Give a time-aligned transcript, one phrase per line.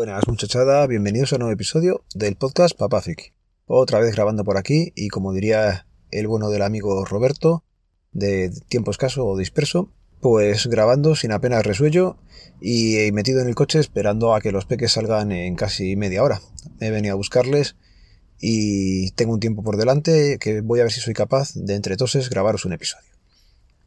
[0.00, 3.34] Buenas muchachada, bienvenidos a un nuevo episodio del podcast Papafic.
[3.66, 7.64] Otra vez grabando por aquí y como diría el bueno del amigo Roberto,
[8.10, 9.92] de tiempo escaso o disperso,
[10.22, 12.16] pues grabando sin apenas resuello
[12.62, 16.40] y metido en el coche esperando a que los peques salgan en casi media hora.
[16.80, 17.76] He venido a buscarles
[18.38, 21.98] y tengo un tiempo por delante que voy a ver si soy capaz de entre
[21.98, 23.10] toses grabaros un episodio.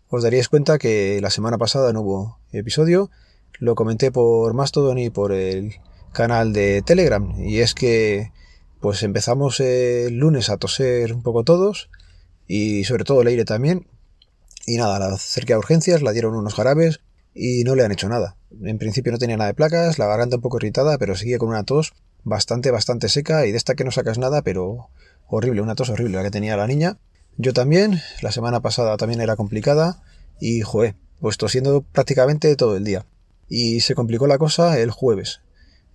[0.09, 3.09] Os daríais cuenta que la semana pasada no hubo episodio,
[3.57, 5.73] lo comenté por Mastodon y por el
[6.13, 7.33] canal de Telegram.
[7.37, 8.31] Y es que
[8.79, 11.89] pues empezamos el lunes a toser un poco todos
[12.47, 13.87] y sobre todo Leire también.
[14.65, 17.01] Y nada, la acerqué a urgencias, la dieron unos jarabes
[17.33, 18.37] y no le han hecho nada.
[18.61, 21.49] En principio no tenía nada de placas, la garganta un poco irritada, pero sigue con
[21.49, 24.89] una tos bastante, bastante seca y de esta que no sacas nada, pero
[25.27, 26.97] horrible, una tos horrible la que tenía la niña.
[27.37, 30.03] Yo también, la semana pasada también era complicada
[30.39, 33.05] y, joé, pues tosiendo prácticamente todo el día.
[33.49, 35.41] Y se complicó la cosa el jueves.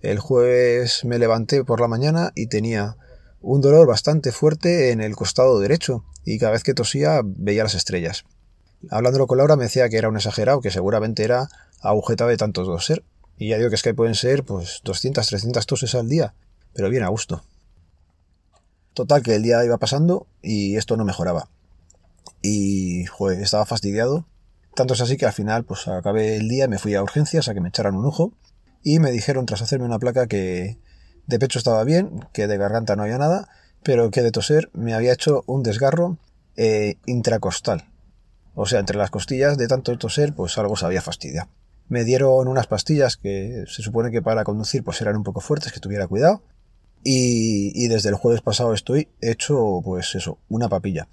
[0.01, 2.95] El jueves me levanté por la mañana y tenía
[3.41, 7.75] un dolor bastante fuerte en el costado derecho y cada vez que tosía veía las
[7.75, 8.23] estrellas.
[8.89, 11.49] Hablándolo con Laura me decía que era un exagerado, que seguramente era
[11.81, 13.03] agujeta de tantos doser.
[13.37, 16.33] Y ya digo que es que pueden ser pues 200, 300 toses al día,
[16.73, 17.43] pero bien a gusto.
[18.93, 21.49] Total que el día iba pasando y esto no mejoraba.
[22.41, 23.03] Y
[23.41, 24.25] estaba fastidiado.
[24.75, 27.53] Tanto es así que al final pues acabé el día me fui a urgencias a
[27.53, 28.33] que me echaran un ojo
[28.83, 30.77] y me dijeron tras hacerme una placa que
[31.27, 33.49] de pecho estaba bien, que de garganta no había nada,
[33.83, 36.17] pero que de toser me había hecho un desgarro
[36.55, 37.85] eh, intracostal.
[38.55, 41.49] O sea, entre las costillas de tanto toser, pues algo se había fastidiado.
[41.87, 45.71] Me dieron unas pastillas que se supone que para conducir pues eran un poco fuertes,
[45.71, 46.43] que tuviera cuidado.
[47.03, 51.07] Y, y desde el jueves pasado estoy hecho, pues eso, una papilla.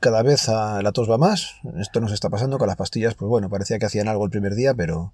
[0.00, 1.56] Cada vez la tos va más.
[1.78, 4.54] Esto nos está pasando con las pastillas, pues bueno, parecía que hacían algo el primer
[4.54, 5.12] día, pero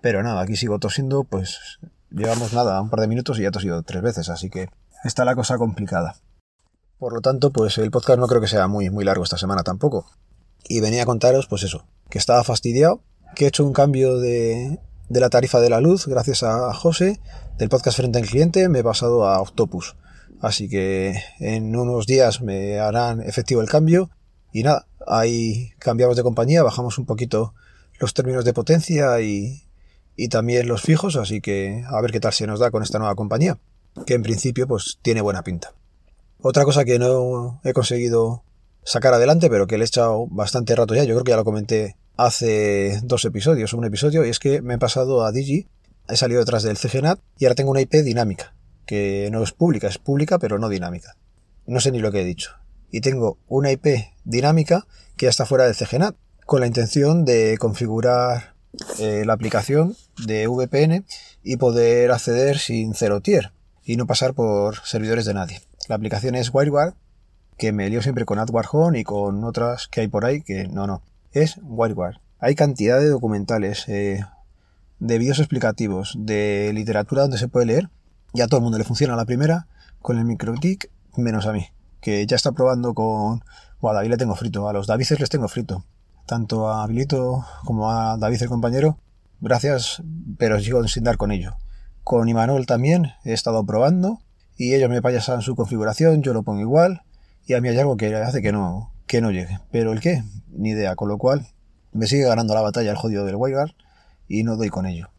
[0.00, 1.78] pero nada, aquí sigo tosiendo, pues
[2.10, 4.68] llevamos nada, un par de minutos y ya he tosido tres veces, así que
[5.04, 6.16] está la cosa complicada.
[6.98, 9.62] Por lo tanto, pues el podcast no creo que sea muy, muy largo esta semana
[9.62, 10.06] tampoco.
[10.68, 13.02] Y venía a contaros, pues eso, que estaba fastidiado,
[13.34, 17.20] que he hecho un cambio de, de la tarifa de la luz gracias a José,
[17.58, 19.96] del podcast Frente al Cliente, me he pasado a Octopus.
[20.40, 24.10] Así que en unos días me harán efectivo el cambio.
[24.52, 27.54] Y nada, ahí cambiamos de compañía, bajamos un poquito
[27.98, 29.65] los términos de potencia y,
[30.16, 32.98] y también los fijos, así que a ver qué tal se nos da con esta
[32.98, 33.58] nueva compañía,
[34.06, 35.74] que en principio pues tiene buena pinta.
[36.40, 38.42] Otra cosa que no he conseguido
[38.82, 41.44] sacar adelante, pero que le he echado bastante rato ya, yo creo que ya lo
[41.44, 45.68] comenté hace dos episodios, un episodio, y es que me he pasado a Digi,
[46.08, 48.54] he salido detrás del CGNAT y ahora tengo una IP dinámica,
[48.86, 51.16] que no es pública, es pública pero no dinámica.
[51.66, 52.52] No sé ni lo que he dicho.
[52.90, 53.86] Y tengo una IP
[54.24, 56.16] dinámica que ya está fuera del CGNAT,
[56.46, 58.55] con la intención de configurar
[58.98, 61.04] eh, la aplicación de VPN
[61.42, 63.52] y poder acceder sin cero tier
[63.84, 65.60] y no pasar por servidores de nadie.
[65.88, 66.94] La aplicación es WireGuard,
[67.56, 70.66] que me lío siempre con AdWard Home y con otras que hay por ahí que
[70.68, 71.02] no, no.
[71.32, 72.16] Es WireGuard.
[72.38, 74.24] Hay cantidad de documentales, eh,
[74.98, 77.90] de vídeos explicativos, de literatura donde se puede leer
[78.34, 79.68] y a todo el mundo le funciona la primera
[80.00, 81.66] con el microtic menos a mí,
[82.00, 83.42] que ya está probando con...
[83.80, 85.84] O a David le tengo frito, a los Davices les tengo frito
[86.26, 88.98] tanto a Habilito como a David el compañero,
[89.40, 90.02] gracias,
[90.38, 91.56] pero sigo sin dar con ello.
[92.04, 94.20] Con Imanol también he estado probando
[94.56, 97.02] y ellos me pasan su configuración, yo lo pongo igual
[97.46, 99.60] y a mí hay algo que hace que no, que no llegue.
[99.70, 101.46] Pero el qué, ni idea, con lo cual
[101.92, 103.72] me sigue ganando la batalla el jodido del WireGuard
[104.28, 105.10] y no doy con ello.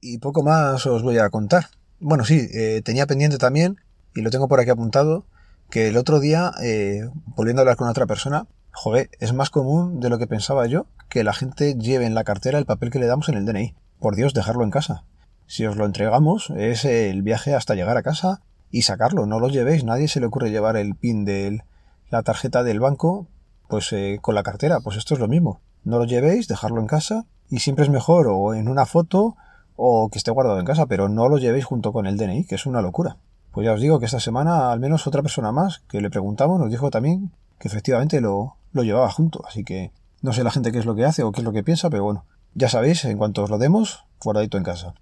[0.00, 1.66] Y poco más os voy a contar.
[1.98, 3.76] Bueno, sí, eh, tenía pendiente también,
[4.14, 5.26] y lo tengo por aquí apuntado,
[5.70, 8.46] que el otro día, eh, volviendo a hablar con otra persona,
[8.76, 12.24] joder, es más común de lo que pensaba yo que la gente lleve en la
[12.24, 13.74] cartera el papel que le damos en el DNI.
[13.98, 15.04] Por Dios, dejarlo en casa.
[15.46, 19.24] Si os lo entregamos, es el viaje hasta llegar a casa y sacarlo.
[19.26, 21.62] No lo llevéis, nadie se le ocurre llevar el pin de
[22.10, 23.28] la tarjeta del banco
[23.68, 24.80] pues eh, con la cartera.
[24.80, 25.62] Pues esto es lo mismo.
[25.82, 29.36] No lo llevéis, dejarlo en casa y siempre es mejor o en una foto
[29.76, 32.56] o que esté guardado en casa, pero no lo llevéis junto con el DNI, que
[32.56, 33.16] es una locura.
[33.52, 36.60] Pues ya os digo que esta semana al menos otra persona más que le preguntamos
[36.60, 39.42] nos dijo también que efectivamente lo, lo llevaba junto.
[39.46, 39.92] Así que
[40.22, 41.90] no sé la gente qué es lo que hace o qué es lo que piensa,
[41.90, 42.24] pero bueno,
[42.54, 44.94] ya sabéis, en cuanto os lo demos, guardadito en casa.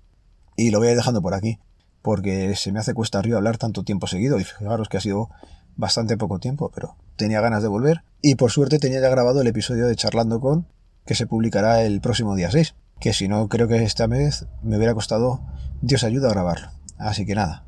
[0.56, 1.58] Y lo voy a ir dejando por aquí,
[2.02, 5.30] porque se me hace cuesta arriba hablar tanto tiempo seguido, y fijaros que ha sido
[5.76, 9.46] bastante poco tiempo, pero tenía ganas de volver, y por suerte tenía ya grabado el
[9.46, 10.66] episodio de Charlando con,
[11.06, 14.76] que se publicará el próximo día 6, que si no creo que esta vez me
[14.76, 15.40] hubiera costado
[15.80, 16.68] Dios ayuda a grabarlo.
[16.98, 17.64] Así que nada,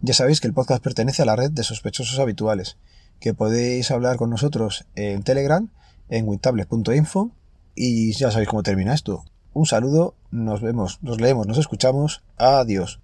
[0.00, 2.76] ya sabéis que el podcast pertenece a la red de sospechosos habituales,
[3.20, 5.68] que podéis hablar con nosotros en Telegram,
[6.08, 7.30] en wintable.info
[7.74, 9.24] y ya sabéis cómo termina esto.
[9.52, 12.22] Un saludo, nos vemos, nos leemos, nos escuchamos.
[12.36, 13.00] Adiós.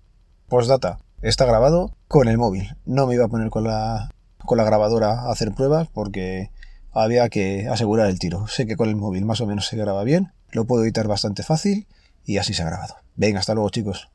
[0.49, 2.77] Postdata, está grabado con el móvil.
[2.85, 4.11] No me iba a poner con la,
[4.45, 6.51] con la grabadora a hacer pruebas porque
[6.93, 8.47] había que asegurar el tiro.
[8.47, 11.43] Sé que con el móvil más o menos se graba bien, lo puedo editar bastante
[11.43, 11.87] fácil
[12.25, 12.97] y así se ha grabado.
[13.17, 14.11] Venga, hasta luego chicos.